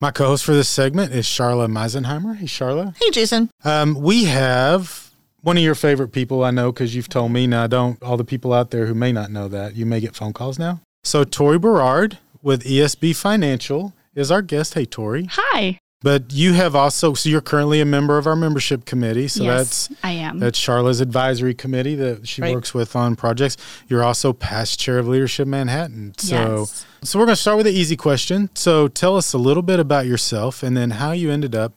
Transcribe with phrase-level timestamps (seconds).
[0.00, 2.36] My co host for this segment is Sharla Meisenheimer.
[2.36, 2.94] Hey, Sharla.
[3.02, 3.50] Hey, Jason.
[3.64, 7.48] Um, we have one of your favorite people I know because you've told me.
[7.48, 9.98] Now, I don't all the people out there who may not know that, you may
[9.98, 10.80] get phone calls now.
[11.02, 14.74] So, Tori Berard with ESB Financial is our guest.
[14.74, 15.28] Hey, Tori.
[15.32, 15.80] Hi.
[16.00, 19.26] But you have also, so you're currently a member of our membership committee.
[19.26, 20.38] So yes, that's I am.
[20.38, 22.54] That's Charla's advisory committee that she Right.
[22.54, 23.56] works with on projects.
[23.88, 26.14] You're also past chair of Leadership Manhattan.
[26.16, 26.86] So, Yes.
[27.02, 28.48] so we're going to start with the easy question.
[28.54, 31.72] So tell us a little bit about yourself and then how you ended up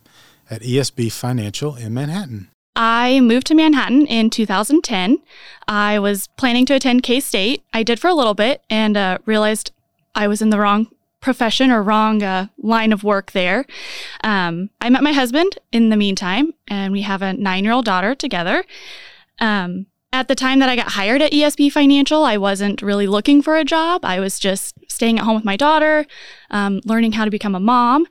[0.51, 2.49] at ESB Financial in Manhattan.
[2.75, 5.17] I moved to Manhattan in 2010.
[5.67, 7.63] I was planning to attend K State.
[7.73, 9.71] I did for a little bit and uh, realized
[10.13, 10.87] I was in the wrong
[11.21, 13.65] profession or wrong uh, line of work there.
[14.23, 17.85] Um, I met my husband in the meantime, and we have a nine year old
[17.85, 18.65] daughter together.
[19.39, 23.41] Um, at the time that I got hired at ESB Financial, I wasn't really looking
[23.41, 24.03] for a job.
[24.03, 26.05] I was just staying at home with my daughter,
[26.49, 28.05] um, learning how to become a mom.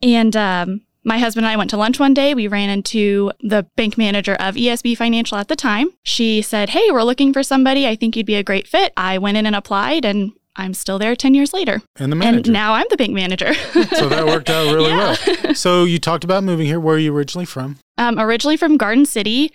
[0.00, 2.34] And um, my husband and I went to lunch one day.
[2.34, 5.88] We ran into the bank manager of ESB Financial at the time.
[6.02, 7.86] She said, Hey, we're looking for somebody.
[7.86, 8.94] I think you'd be a great fit.
[8.96, 11.82] I went in and applied, and I'm still there 10 years later.
[11.96, 12.48] And the manager.
[12.50, 13.54] And now I'm the bank manager.
[13.94, 15.16] so that worked out really Yeah.
[15.44, 15.54] well.
[15.54, 16.78] So you talked about moving here.
[16.80, 17.78] Where are you originally from?
[17.98, 19.52] um, originally from Garden City.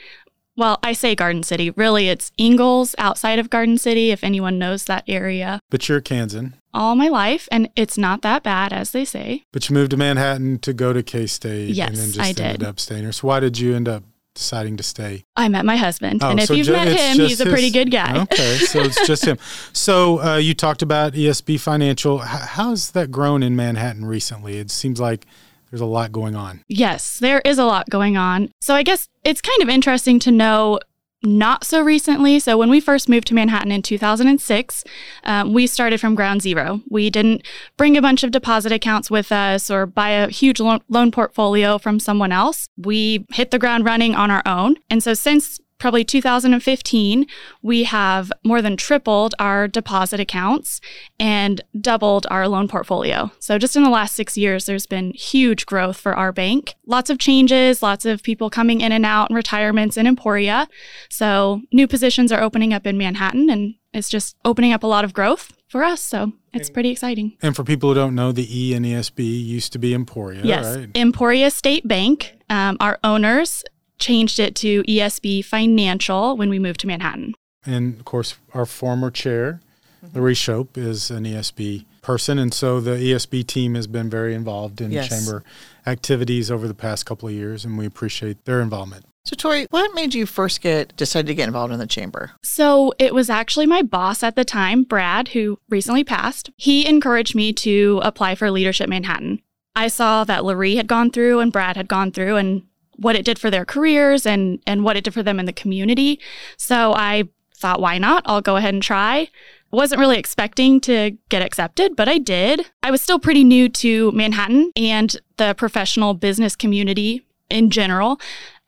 [0.58, 1.70] Well, I say Garden City.
[1.72, 5.62] Really, it's Ingalls outside of Garden City, if anyone knows that area.
[5.70, 6.56] But you're Kansan.
[6.74, 9.44] All my life, and it's not that bad, as they say.
[9.54, 12.28] But you moved to Manhattan to go to K State and Yes, then just I
[12.44, 12.64] ended did.
[12.68, 13.12] up staying here.
[13.14, 14.04] So why did you end up
[14.40, 15.24] deciding to stay?
[15.36, 17.54] I met my husband, Oh, and if so you've ju- met him, he's a his-
[17.54, 18.22] pretty good guy.
[18.24, 19.38] Okay, so it's just him.
[19.74, 22.22] So uh, you talked about ESB Financial.
[22.22, 24.58] H- how's that grown in Manhattan recently?
[24.58, 25.26] It seems like
[25.70, 26.64] there's a lot going on.
[26.68, 28.50] Yes, there is a lot going on.
[28.60, 30.80] So I guess it's kind of interesting to know
[31.24, 32.40] not so recently.
[32.40, 34.84] So when we first moved to Manhattan in 2006,
[35.24, 36.82] um, we started from ground zero.
[36.90, 37.46] We didn't
[37.78, 41.78] bring a bunch of deposit accounts with us or buy a huge loan, loan portfolio
[41.78, 42.68] from someone else.
[42.78, 44.76] We hit the ground running on our own.
[44.90, 47.26] And so since probably 2015,
[47.62, 50.82] we have more than tripled our deposit accounts
[51.20, 53.32] and doubled our loan portfolio.
[53.40, 56.76] So just in the last six years, there's been huge growth for our bank.
[56.86, 60.68] Lots of changes, lots of people coming in and out, and retirements in Emporia.
[61.10, 65.06] So new positions are opening up in Manhattan, and it's just opening up a lot
[65.06, 66.02] of growth for us.
[66.02, 67.38] So it's pretty exciting.
[67.42, 70.76] And for people who don't know, the E and ESB used to be Emporia, yes,
[70.76, 70.90] right?
[70.96, 72.36] Emporia State Bank.
[72.50, 73.64] Um, our owners
[74.00, 77.36] changed it to ESB Financial when we moved to Manhattan.
[77.66, 79.62] And of course, our former chair,
[80.06, 80.18] Mm-hmm.
[80.18, 82.40] Larry Shope, is an ESB person.
[82.40, 85.10] And so the ESB team has been very involved in Yes.
[85.10, 85.44] chamber
[85.86, 89.04] activities over the past couple of years, and we appreciate their involvement.
[89.26, 92.32] So, Tori, what made you first get decided to get involved in the chamber?
[92.44, 96.50] So it was actually my boss at the time, Brad, who recently passed.
[96.56, 99.42] He encouraged me to apply for Leadership Manhattan.
[99.76, 102.64] I saw that Larry had gone through and Brad had gone through and
[103.00, 105.54] what it did for their careers and and what it did for them in the
[105.54, 106.20] community.
[106.58, 107.24] So I
[107.56, 108.24] thought, why not?
[108.26, 109.30] I'll go ahead and try.
[109.72, 112.72] Wasn't really expecting to get accepted, but I did.
[112.82, 118.20] I was still pretty new to Manhattan and the professional business community in general.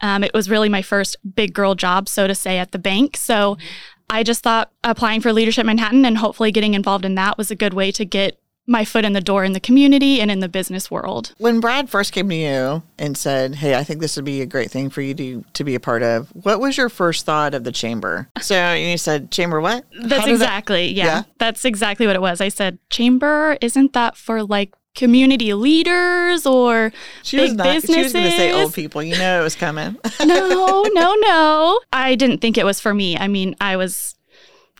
[0.01, 3.17] Um, it was really my first big girl job, so to say, at the bank.
[3.17, 3.57] So
[4.09, 7.55] I just thought applying for Leadership Manhattan and hopefully getting involved in that was a
[7.55, 8.40] good way to get
[8.71, 11.33] my foot in the door in the community and in the business world.
[11.37, 14.45] When Brad first came to you and said, "Hey, I think this would be a
[14.45, 17.53] great thing for you to to be a part of," what was your first thought
[17.53, 18.29] of the chamber?
[18.39, 21.23] So you said, "Chamber what?" That's did that- exactly, yeah, Yeah?
[21.37, 22.41] That's exactly what it was.
[22.41, 26.91] I said, Chamber, isn't that for like community leaders or
[27.23, 27.65] she big was not.
[27.65, 27.71] She
[28.03, 28.61] was going to say businesses?
[28.61, 29.01] old people.
[29.03, 29.97] You know it was coming.
[30.25, 31.79] no, no, no.
[31.93, 33.17] I didn't think it was for me.
[33.17, 34.15] I mean, I was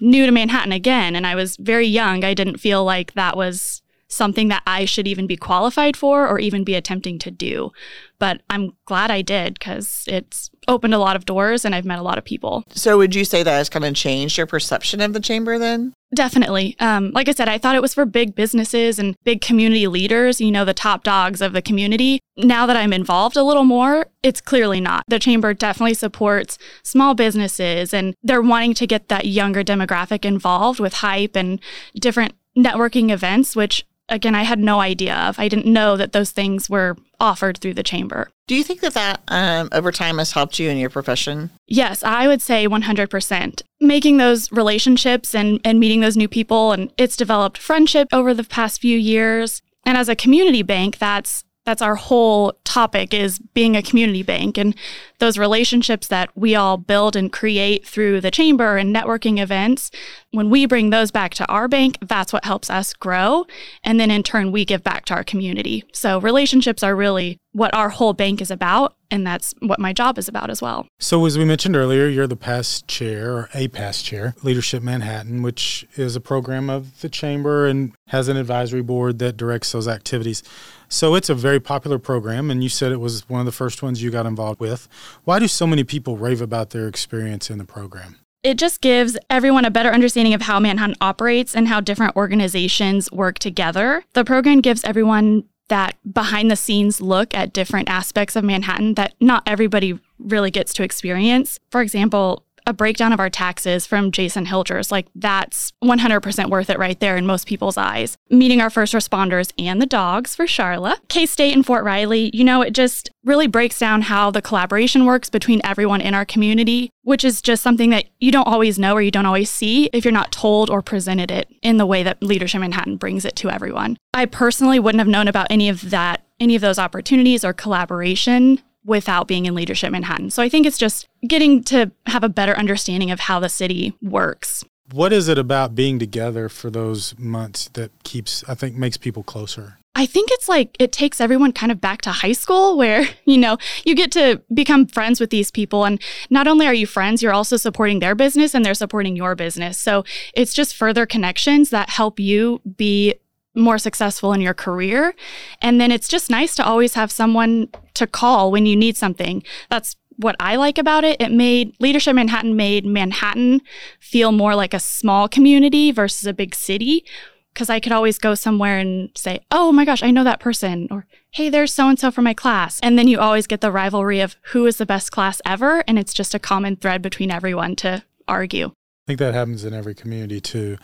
[0.02, 2.24] new to Manhattan again and I was very young.
[2.24, 3.81] I didn't feel like that was
[4.12, 7.72] something that I should even be qualified for or even be attempting to do.
[8.20, 11.98] But I'm glad I did because it's opened a lot of doors and I've met
[11.98, 12.64] a lot of people.
[12.74, 15.94] so would you say that has kind of changed your perception of the chamber then?
[16.14, 16.76] Definitely.
[16.80, 20.42] Um, like I said, I thought it was for big businesses and big community leaders,
[20.42, 22.20] you know, the top dogs of the community.
[22.38, 25.04] Now that I'm involved a little more, it's clearly not.
[25.08, 30.80] The chamber definitely supports small businesses and they're wanting to get that younger demographic involved
[30.82, 31.60] with hype and
[31.96, 35.40] different networking events, which again, I had no idea of.
[35.40, 38.30] I didn't know that those things were offered through the chamber.
[38.48, 41.50] Do you think that that um, over time has helped you in your profession?
[41.68, 43.62] Yes, I would say 100%.
[43.80, 48.44] Making those relationships and, and meeting those new people, and it's developed friendship over the
[48.44, 49.62] past few years.
[49.86, 54.58] And as a community bank, that's that's our whole topic is being a community bank
[54.58, 54.76] and
[55.20, 59.90] those relationships that we all build and create through the chamber and networking events.
[60.32, 63.46] When we bring those back to our bank that's what helps us grow.
[63.86, 65.86] And then in turn we give back to our community.
[65.94, 70.18] So relationships are really what our whole bank is about and that's what my job
[70.18, 70.88] is about as well.
[71.00, 75.44] So, as we mentioned earlier, you're the past chair or a past chair, Leadership Manhattan,
[75.44, 79.88] which is a program of the chamber and has an advisory board that directs those
[79.88, 80.42] activities.
[80.88, 83.84] So, it's a very popular program, and you said it was one of the first
[83.84, 84.88] ones you got involved with.
[85.26, 88.18] Why do so many people rave about their experience in the program?
[88.44, 93.12] It just gives everyone a better understanding of how Manhattan operates and how different organizations
[93.12, 94.04] work together.
[94.14, 99.14] The program gives everyone that behind the scenes look at different aspects of Manhattan that
[99.22, 101.60] not everybody really gets to experience.
[101.72, 104.92] For example, a breakdown of our taxes from Jason Hilgers.
[104.92, 108.18] Like that's 100% worth it right there in most people's eyes.
[108.30, 110.96] Meeting our first responders and the dogs for Charla.
[111.10, 115.06] K State and Fort Riley, you know, it just really breaks down how the collaboration
[115.06, 118.94] works between everyone in our community, which is just something that you don't always know
[118.94, 122.02] or you don't always see if you're not told or presented it in the way
[122.02, 123.98] that Leadership Manhattan brings it to everyone.
[124.14, 128.60] I personally wouldn't have known about any of that any of those opportunities or collaboration
[128.84, 130.30] without being in Leadership Manhattan.
[130.30, 133.94] So I think it's just getting to have a better understanding of how the city
[134.02, 134.64] works.
[134.92, 139.24] What is it about being together for those months that keeps, I think, makes people
[139.24, 139.78] closer?
[139.94, 143.38] I think it's like it takes everyone kind of back to high school where, you
[143.38, 145.86] know, you get to become friends with these people.
[145.86, 149.36] And not only are you friends, you're also supporting their business and they're supporting your
[149.36, 149.78] business.
[149.80, 150.04] So
[150.34, 153.16] it's just further connections that help you be
[153.56, 155.14] more successful in your career.
[155.62, 159.44] And then it's just nice to always have someone to call when you need something.
[159.70, 161.22] That's what I like about it.
[161.22, 163.62] It made Leadership Manhattan made Manhattan
[164.00, 167.06] feel more like a small community versus a big city.
[167.54, 170.88] Because I could always go somewhere and say, oh my gosh, I know that person,
[170.90, 172.80] or hey, there's so and so from my class.
[172.82, 175.84] And then you always get the rivalry of who is the best class ever.
[175.86, 178.68] And it's just a common thread between everyone to argue.
[178.68, 180.78] I think that happens in every community too.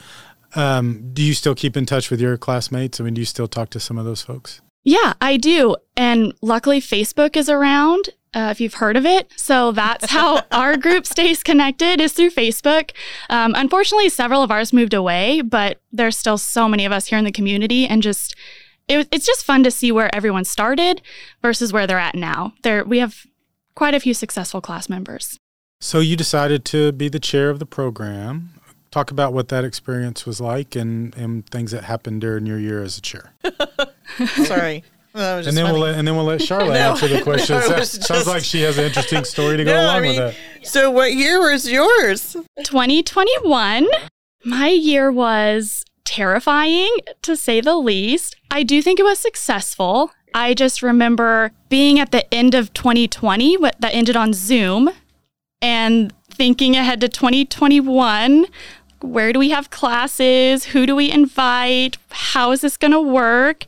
[0.57, 2.99] Um, do you still keep in touch with your classmates?
[2.99, 4.59] I mean, do you still talk to some of those folks?
[4.83, 5.75] Yeah, I do.
[5.95, 8.09] And luckily, Facebook is around.
[8.33, 9.31] Uh, if you've heard of it.
[9.35, 12.91] So that's how our group stays connected is through Facebook.
[13.29, 17.17] Um, unfortunately, several of ours moved away, but there's still so many of us here
[17.17, 18.35] in the community, and just
[18.87, 21.01] it, it's just fun to see where everyone started
[21.41, 22.53] versus where they're at now.
[22.63, 23.25] There, we have
[23.75, 25.39] quite a few successful class members.
[25.79, 28.56] So you decided to be the chair of the program
[28.97, 32.81] talk about what that experience was like and, and things that happened during your year
[32.81, 33.31] as a chair.
[34.45, 34.83] Sorry.
[35.13, 35.71] Well, and then funny.
[35.71, 37.59] we'll let, and then we'll let Charlotte no, answer the question.
[37.59, 40.21] No, just, Sounds like she has an interesting story to go no, along I mean,
[40.23, 40.67] with that.
[40.67, 42.33] So, what year was yours?
[42.63, 43.87] 2021.
[44.45, 46.89] My year was terrifying
[47.21, 48.35] to say the least.
[48.51, 50.11] I do think it was successful.
[50.33, 54.89] I just remember being at the end of 2020, what that ended on Zoom,
[55.61, 58.45] and thinking ahead to 2021
[59.01, 60.65] where do we have classes?
[60.65, 61.97] Who do we invite?
[62.09, 63.65] How is this going to work?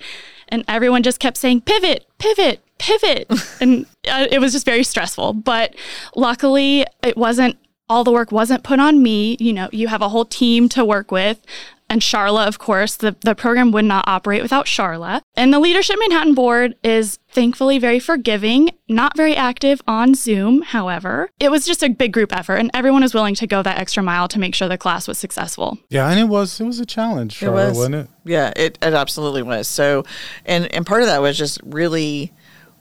[0.50, 3.32] And everyone just kept saying, pivot, pivot, pivot.
[3.62, 5.34] and uh, it was just very stressful.
[5.34, 5.76] But
[6.16, 9.36] luckily, it wasn't all the work wasn't put on me.
[9.40, 11.40] You know, you have a whole team to work with
[11.90, 15.22] and Charla, of course, the, the program would not operate without Charla.
[15.36, 21.30] And the Leadership Manhattan Board is thankfully very forgiving, not very active on Zoom, however.
[21.40, 24.04] It was just a big group effort and everyone was willing to go that extra
[24.04, 25.80] mile to make sure the class was successful.
[25.90, 27.78] Yeah, and it was it was a challenge, Charla, it was.
[27.78, 28.08] wasn't it?
[28.26, 29.68] Yeah, it, it absolutely was.
[29.68, 30.04] So
[30.46, 32.32] and and part of that was just really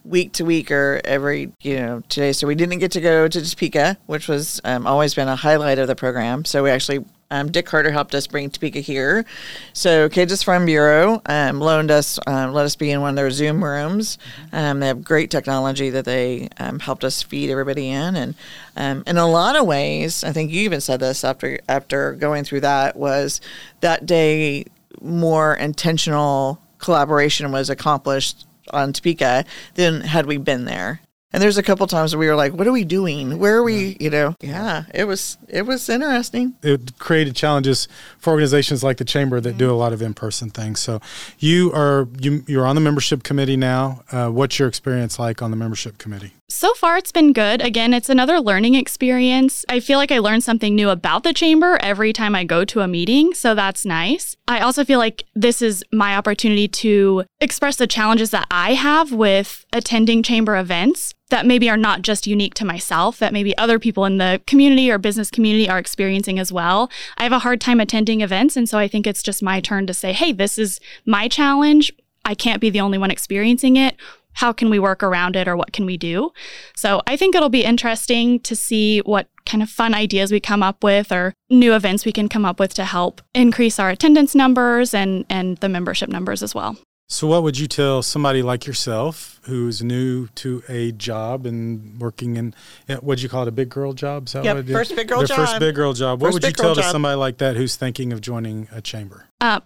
[0.05, 3.43] week to week or every you know today so we didn't get to go to
[3.43, 7.51] Topeka which was um, always been a highlight of the program so we actually um,
[7.51, 9.25] Dick Carter helped us bring Topeka here.
[9.73, 13.31] So Kansas Farm Bureau um, loaned us, um, let us be in one of their
[13.31, 14.19] Zoom rooms.
[14.53, 18.35] Um, they have great technology that they um, helped us feed everybody in, and
[18.77, 22.44] um, in a lot of ways, I think you even said this after after going
[22.44, 23.41] through that was
[23.81, 24.65] that day
[25.01, 29.44] more intentional collaboration was accomplished on Topeka
[29.75, 31.01] than had we been there.
[31.32, 33.39] And there's a couple times where we were like, "What are we doing?
[33.39, 36.55] Where are we?" You know, yeah, it was it was interesting.
[36.63, 37.87] It created challenges
[38.19, 40.81] for organizations like the chamber that do a lot of in-person things.
[40.81, 41.01] So,
[41.39, 44.03] you are you you're on the membership committee now.
[44.11, 46.32] Uh, what's your experience like on the membership committee?
[46.50, 47.60] So far, it's been good.
[47.60, 49.67] Again, it's another learning experience.
[49.69, 52.81] I feel like I learn something new about the chamber every time I go to
[52.81, 54.34] a meeting, so that's nice.
[54.48, 59.12] I also feel like this is my opportunity to express the challenges that I have
[59.12, 63.78] with attending chamber events that maybe are not just unique to myself, that maybe other
[63.78, 66.90] people in the community or business community are experiencing as well.
[67.19, 69.86] I have a hard time attending events, and so I think it's just my turn
[69.86, 71.93] to say, hey, this is my challenge.
[72.24, 73.96] I can't be the only one experiencing it
[74.39, 76.31] how can we work around it or what can we do?
[76.77, 80.63] So I think it'll be interesting to see what kind of fun ideas we come
[80.63, 84.37] up with or new events we can come up with to help increase our attendance
[84.37, 86.77] numbers and, and the membership numbers as well.
[87.09, 92.37] So, what would you tell somebody like yourself who's new to a job and working
[92.37, 92.55] in
[93.01, 94.29] what'd you call it, a big girl job?
[94.29, 95.37] Is that yep, what first big girl Their job.
[95.39, 96.21] First big girl job.
[96.21, 99.25] What would you tell to somebody like that who's thinking of joining a chamber?
[99.41, 99.61] Uh,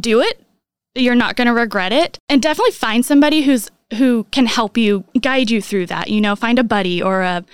[0.00, 0.42] do it.
[0.94, 5.04] You're not going to regret it, and definitely find somebody who's who can help you
[5.20, 6.08] guide you through that.
[6.08, 7.44] You know, find a buddy or a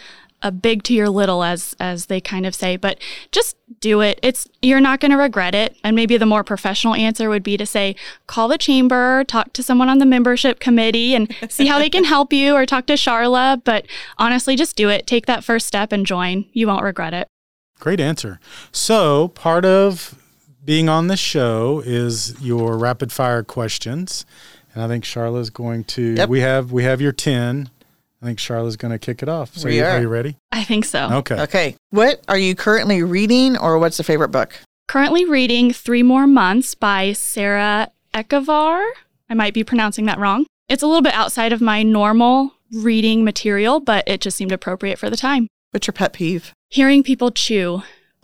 [0.44, 2.98] a big to your little as as they kind of say but
[3.32, 4.20] just do it.
[4.22, 5.76] It's you're not going to regret it.
[5.82, 9.62] And maybe the more professional answer would be to say call the chamber talk to
[9.62, 12.92] someone on the membership committee and see how they can help you or talk to
[12.92, 13.86] charla but
[14.18, 15.06] honestly just do it.
[15.06, 16.44] Take that first step and join.
[16.52, 17.26] You won't regret it.
[17.80, 18.38] Great answer.
[18.70, 20.14] So part of
[20.62, 24.24] being on the show is your rapid fire questions
[24.74, 26.14] and I think Charla is going to.
[26.14, 26.28] Yep.
[26.28, 27.70] We have we have your ten.
[28.22, 29.54] I think Charlotte's going to kick it off.
[29.54, 29.90] So, we are.
[29.90, 30.36] are you ready?
[30.50, 31.10] I think so.
[31.12, 31.40] Okay.
[31.42, 31.76] Okay.
[31.90, 34.54] What are you currently reading, or what's the favorite book?
[34.88, 38.82] Currently reading Three More Months by Sarah Ekavar.
[39.28, 40.46] I might be pronouncing that wrong.
[40.68, 44.98] It's a little bit outside of my normal reading material, but it just seemed appropriate
[44.98, 45.48] for the time.
[45.72, 46.52] What's your pet peeve?
[46.70, 47.82] Hearing people chew.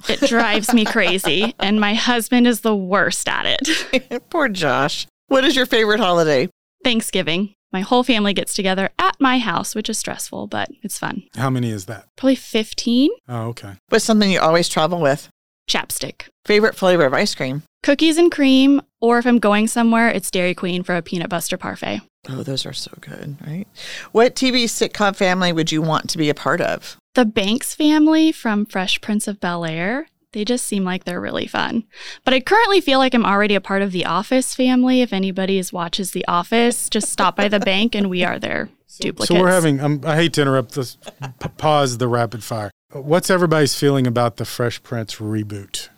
[0.09, 4.23] It drives me crazy, and my husband is the worst at it.
[4.30, 5.07] Poor Josh.
[5.31, 6.49] What is your favorite holiday?
[6.83, 11.23] Thanksgiving my whole family gets together at my house, which is stressful, but it's fun.
[11.37, 12.07] How many is that?
[12.17, 13.13] Probably 15.
[13.29, 13.75] Oh, okay.
[13.91, 15.29] What's something you always travel with?
[15.69, 16.23] Chapstick.
[16.45, 17.63] Favorite flavor of ice cream?
[17.85, 21.57] Cookies and cream, or if I'm going somewhere, it's Dairy Queen for a peanut butter
[21.57, 22.01] parfait.
[22.29, 23.69] Oh, those are so good, right?
[24.11, 26.97] What TV sitcom family would you want to be a part of?
[27.15, 30.09] The Banks family from Fresh Prince of Bel Air.
[30.33, 31.85] They just seem like they're really fun.
[32.25, 35.01] But I currently feel like I'm already a part of the Office family.
[35.01, 38.69] If anybody watches The Office, just stop by the bank and we are their
[39.01, 39.29] duplicates.
[39.29, 40.97] So we're having, um, I hate to interrupt this,
[41.41, 42.71] p- pause the rapid fire.
[42.93, 45.89] What's everybody's feeling about the Fresh Prince reboot?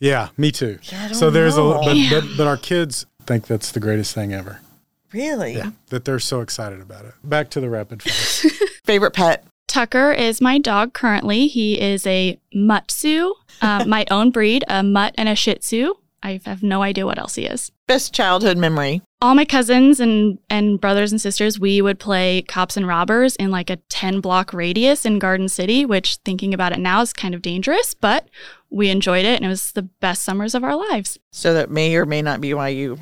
[0.00, 0.78] Yeah, me too.
[0.82, 1.80] Yeah, so there's know.
[1.80, 4.60] a, but, but, but our kids think that's the greatest thing ever.
[5.12, 5.54] Really?
[5.54, 7.14] Yeah, that they're so excited about it.
[7.22, 8.50] Back to the rapid fire.
[8.84, 9.44] Favorite pet?
[9.72, 11.46] Tucker is my dog currently.
[11.46, 15.94] He is a Mutsu, uh, my own breed, a Mutt and a Shih Tzu.
[16.22, 17.72] I have no idea what else he is.
[17.88, 19.00] Best childhood memory?
[19.22, 23.52] All my cousins and, and brothers and sisters, we would play cops and robbers in
[23.52, 27.32] like a 10 block radius in Garden City, which thinking about it now is kind
[27.32, 28.28] of dangerous, but
[28.68, 31.20] we enjoyed it and it was the best summers of our lives.
[31.30, 32.98] So that may or may not be why you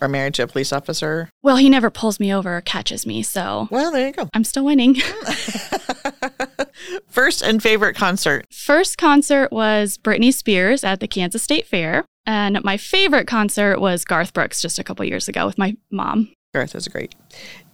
[0.00, 1.28] are married to a police officer?
[1.42, 3.66] Well, he never pulls me over or catches me, so.
[3.72, 4.28] Well, there you go.
[4.32, 4.94] I'm still winning.
[7.08, 8.46] First and favorite concert?
[8.52, 12.04] First concert was Britney Spears at the Kansas State Fair.
[12.26, 16.32] And my favorite concert was Garth Brooks just a couple years ago with my mom.
[16.52, 17.14] Garth is great.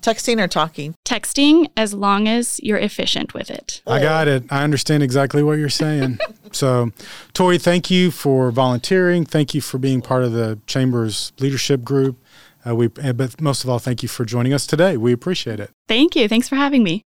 [0.01, 0.95] Texting or talking?
[1.05, 3.83] Texting as long as you're efficient with it.
[3.87, 4.45] I got it.
[4.51, 6.19] I understand exactly what you're saying.
[6.53, 6.91] so,
[7.35, 9.27] Tori, thank you for volunteering.
[9.27, 12.19] Thank you for being part of the Chamber's leadership group.
[12.67, 14.97] Uh, we, but most of all, thank you for joining us today.
[14.97, 15.71] We appreciate it.
[15.87, 16.29] Thank you.
[16.29, 17.03] Thanks for having me.